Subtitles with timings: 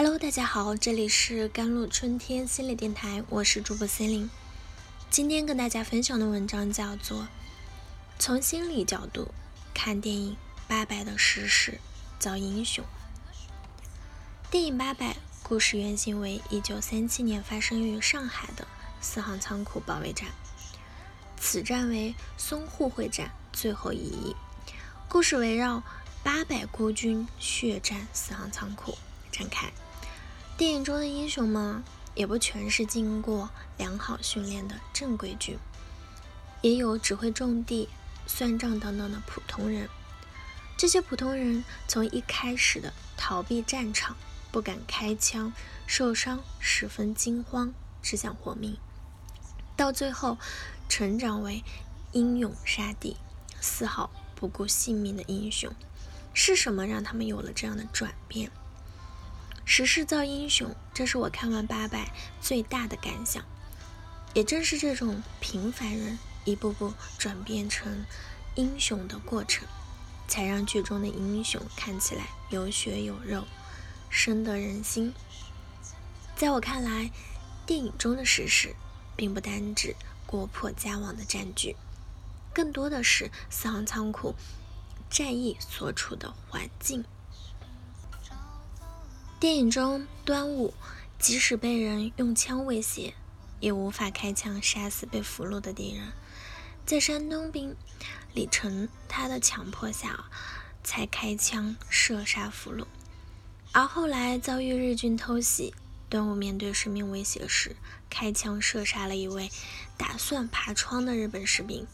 [0.00, 4.30] Hello，大家好，这里是甘露春天心理电台，我是主播 C 琳。
[5.10, 7.22] 今天跟大家分享的文章叫做
[8.16, 9.34] 《从心理角度
[9.74, 10.34] 看电影
[10.68, 11.80] 《八佰》的逝世
[12.20, 12.84] 造英雄》。
[14.52, 18.68] 电影《八佰》故事原型为1937年发生于上海的
[19.00, 20.28] 四行仓库保卫战，
[21.40, 24.36] 此战为淞沪会战最后一役。
[25.08, 25.82] 故事围绕
[26.22, 28.96] 八百孤军血战四行仓库。
[29.30, 29.70] 展开，
[30.58, 31.84] 电影中的英雄们
[32.16, 35.56] 也不全是经过良好训练的正规军，
[36.62, 37.88] 也有只会种地、
[38.26, 39.88] 算账等等的普通人。
[40.76, 44.16] 这些普通人从一开始的逃避战场、
[44.50, 45.52] 不敢开枪、
[45.86, 48.76] 受伤十分惊慌，只想活命，
[49.76, 50.38] 到最后
[50.88, 51.62] 成长为
[52.10, 53.16] 英勇杀敌、
[53.60, 55.72] 丝毫不顾性命的英雄。
[56.34, 58.50] 是什么让他们有了这样的转变？
[59.70, 63.44] 时势造英雄，这是我看完八佰最大的感想。
[64.32, 68.06] 也正是这种平凡人一步步转变成
[68.54, 69.68] 英雄的过程，
[70.26, 73.44] 才让剧中的英雄看起来有血有肉，
[74.08, 75.12] 深得人心。
[76.34, 77.10] 在我看来，
[77.66, 78.74] 电影中的时势
[79.16, 79.94] 并不单指
[80.24, 81.76] 国破家亡的战局，
[82.54, 84.34] 更多的是四行仓库
[85.10, 87.04] 战役所处的环境。
[89.40, 90.74] 电影中，端午
[91.16, 93.14] 即使被人用枪威胁，
[93.60, 96.08] 也无法开枪杀死被俘虏的敌人。
[96.84, 97.76] 在山东兵
[98.34, 100.24] 李成他的强迫下，
[100.82, 102.84] 才开枪射杀俘虏。
[103.70, 105.72] 而后来遭遇日军偷袭，
[106.08, 107.76] 端午面对生命威胁时，
[108.10, 109.52] 开枪射杀了一位
[109.96, 111.86] 打算爬窗的日本士兵。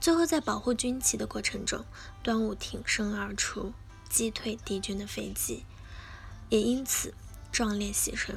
[0.00, 1.84] 最后在保护军旗的过程中，
[2.24, 3.72] 端午挺身而出，
[4.08, 5.64] 击退敌军的飞机。
[6.50, 7.14] 也因此
[7.50, 8.34] 壮烈牺牲。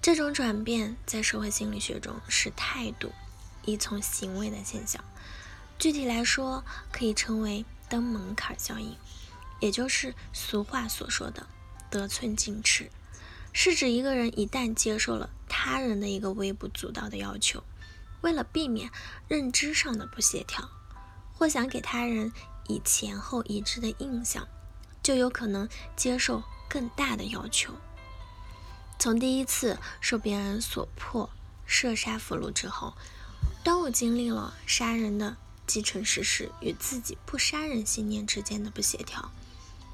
[0.00, 3.12] 这种转变在社会心理学中是态度
[3.64, 5.02] 依从行为的现象。
[5.78, 8.96] 具体来说，可以称为登门槛效应，
[9.60, 11.46] 也就是俗话所说的
[11.90, 12.90] 得寸进尺，
[13.52, 17.64] 是指一个人一旦接受了他人的一个微不足道的要求，
[18.20, 18.90] 为了避免
[19.26, 20.70] 认知上的不协调，
[21.32, 22.30] 或想给他人
[22.68, 24.46] 以前后一致的印象，
[25.02, 26.42] 就有可能接受。
[26.68, 27.74] 更大的要求。
[28.98, 31.28] 从第一次受别人所迫
[31.66, 32.94] 射杀俘虏之后，
[33.62, 35.36] 端午经历了杀人的
[35.66, 39.30] 既成事实与自己不杀人信念之间的不协调。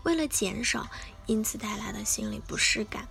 [0.02, 0.88] 为了减少
[1.26, 3.08] 因此带来的心理不适感，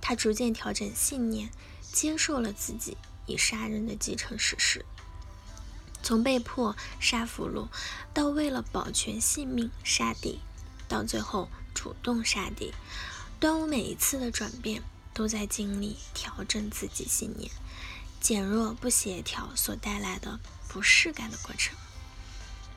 [0.00, 1.50] 他逐渐调整信念，
[1.92, 2.96] 接受了自己
[3.26, 4.84] 已杀人的既成事实。
[6.02, 7.68] 从被迫杀俘虏，
[8.14, 10.40] 到为了保全性命杀敌，
[10.88, 11.48] 到最后。
[11.82, 12.74] 主动杀敌，
[13.40, 14.82] 端午每一次的转变
[15.14, 17.50] 都在经历调整自己信念、
[18.20, 20.38] 减弱不协调所带来的
[20.68, 21.74] 不适感的过程。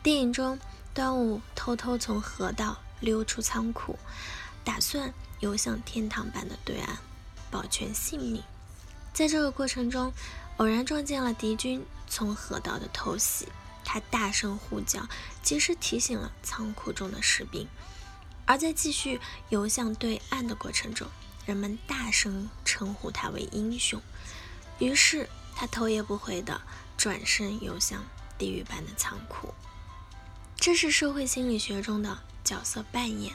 [0.01, 0.57] 电影中，
[0.93, 3.99] 端午偷偷从河道溜出仓库，
[4.63, 6.97] 打算游向天堂般的对岸，
[7.51, 8.41] 保全性命。
[9.13, 10.13] 在这个过程中，
[10.55, 13.49] 偶然撞见了敌军从河道的偷袭，
[13.83, 15.09] 他大声呼叫，
[15.41, 17.67] 及时提醒了仓库中的士兵。
[18.45, 21.07] 而在继续游向对岸的过程中，
[21.45, 24.01] 人们大声称呼他为英雄。
[24.79, 26.61] 于是他头也不回地
[26.97, 28.03] 转身游向
[28.37, 29.53] 地狱般的仓库。
[30.57, 33.33] 这是社会心理学中的角色扮演。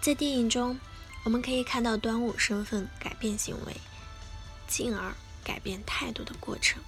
[0.00, 0.78] 在电影中，
[1.24, 3.76] 我们可以看到端午身份改变行为，
[4.66, 5.14] 进而
[5.44, 6.82] 改变态度的过程。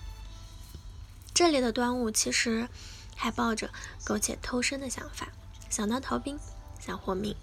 [1.33, 2.69] 这里的端午其实
[3.17, 3.71] 还抱着
[4.05, 5.29] 苟且偷生的想法，
[5.69, 6.39] 想当逃兵。
[6.85, 7.35] 想活命。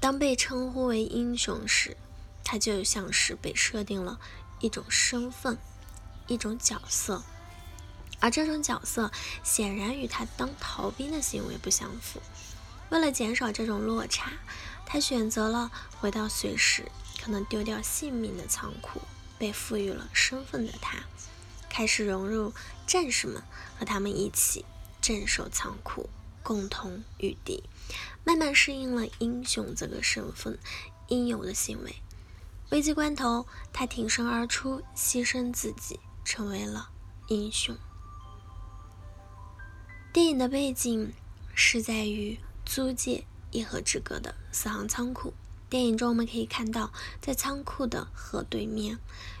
[0.00, 1.96] 当被称呼为英雄时，
[2.42, 4.18] 他就像是被设定了
[4.60, 5.58] 一种身份、
[6.26, 7.22] 一种角色，
[8.20, 9.10] 而这种角色
[9.42, 12.22] 显然与他当逃兵的行为不相符。
[12.88, 14.32] 为了减少这种落差，
[14.86, 15.70] 他选择了
[16.00, 16.90] 回到随时
[17.22, 19.02] 可能丢掉性命的仓库。
[19.38, 20.98] 被赋予了身份的他，
[21.68, 22.54] 开始融入
[22.86, 23.42] 战士们，
[23.76, 24.64] 和他们一起
[25.00, 26.08] 镇守仓库。
[26.44, 27.62] 共同御敌，
[28.24, 30.58] 慢慢适应了英雄这个身份
[31.08, 31.96] 应有的行为。
[32.70, 36.88] 危机关头，他挺身而出，牺牲自己，成为了
[37.28, 37.76] 英雄。
[40.12, 41.12] 电影的背景
[41.54, 45.34] 是在于租界一河之隔的四行仓库。
[45.68, 48.98] 电影中我们可以看到，在仓库的河对面，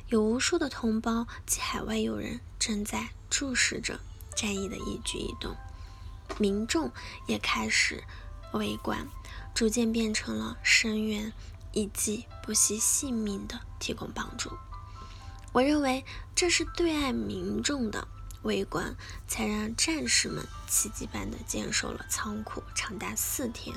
[0.08, 4.00] 有无数的同胞及海外友人正在注视着
[4.34, 5.54] 战役的一举一动。
[6.38, 6.90] 民众
[7.26, 8.02] 也开始
[8.52, 9.06] 围观，
[9.54, 11.32] 逐渐变成了声援
[11.72, 14.50] 以及不惜性命的提供帮助。
[15.52, 16.04] 我认为
[16.34, 18.08] 这是对岸民众的
[18.42, 18.96] 围观，
[19.28, 23.76] 才让战士们奇迹般的坚守了仓库长达四天。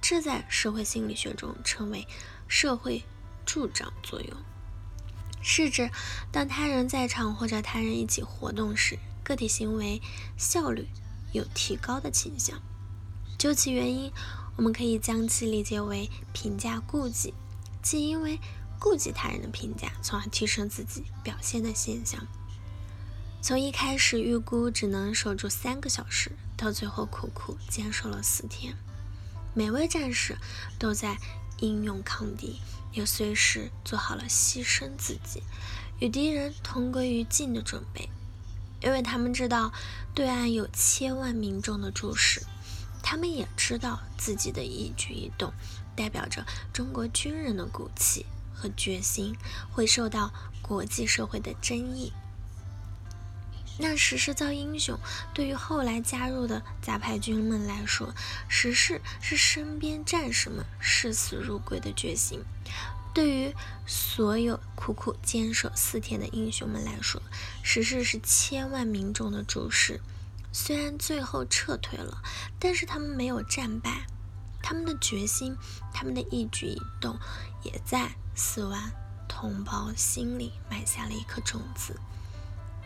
[0.00, 2.06] 这在社会心理学中称为
[2.48, 3.02] 社会
[3.44, 4.36] 助长作用，
[5.42, 5.90] 是指
[6.30, 10.00] 当他人在场或者他人一起活动时，个体行为
[10.36, 10.86] 效率
[11.32, 12.60] 有提高的倾向。
[13.38, 14.10] 究其原因，
[14.56, 17.34] 我们可以将其理解为评价顾忌，
[17.82, 18.40] 即因为
[18.78, 22.26] 顾忌他人的评价，从而提升自己表现的现象。
[23.42, 28.74] 从一开始预估只能守住三个小时，到最后苦苦坚守了四天，
[29.54, 30.36] 每位战士
[30.78, 31.18] 都在
[31.58, 32.60] 英勇抗敌，
[32.92, 35.42] 也随时做好了牺牲自己，
[36.00, 38.08] 与敌人同归于尽的准备，
[38.82, 39.72] 因为他们知道
[40.14, 42.42] 对岸有千万民众的注视。
[43.08, 45.52] 他们也知道自己的一举一动
[45.94, 49.36] 代表着中国军人的骨气和决心
[49.70, 52.12] 会受到国际社会的争议。
[53.78, 54.98] 那时势造英雄，
[55.32, 58.12] 对于后来加入的杂牌军们来说，
[58.48, 62.40] 时势是身边战士们视死如归的决心；
[63.14, 63.54] 对于
[63.86, 67.22] 所有苦苦坚守四天的英雄们来说，
[67.62, 70.00] 时势是千万民众的注视。
[70.58, 72.22] 虽然最后撤退了，
[72.58, 74.06] 但是他们没有战败，
[74.62, 75.54] 他们的决心，
[75.92, 77.18] 他们的一举一动，
[77.62, 78.90] 也在四万
[79.28, 82.00] 同胞心里埋下了一颗种子，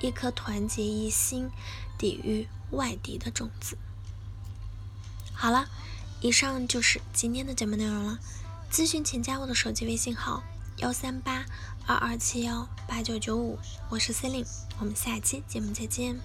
[0.01, 1.49] 一颗团结一心、
[1.97, 3.79] 抵御外敌的种子。
[5.33, 5.69] 好了，
[6.21, 8.19] 以上就是今天的节目内容了。
[8.69, 10.43] 咨询请加我的手机微信号：
[10.79, 11.47] 幺三八
[11.87, 14.49] 二二七幺八九九五，我是 c e l i n e
[14.81, 16.19] 我们下期节目再见。